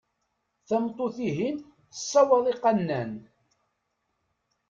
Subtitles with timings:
[0.67, 1.57] Tameṭṭut-ihin
[1.91, 3.11] tessawaḍ iqannan.